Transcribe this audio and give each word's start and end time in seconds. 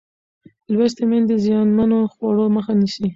لوستې 0.73 1.03
میندې 1.09 1.27
د 1.29 1.33
زیانمنو 1.45 1.99
خوړو 2.13 2.45
مخه 2.55 2.73
نیسي. 2.79 3.07